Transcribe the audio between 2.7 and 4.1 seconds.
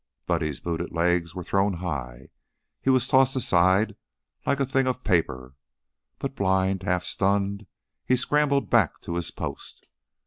he was tossed aside